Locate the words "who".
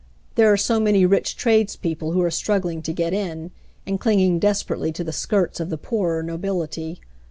2.13-2.23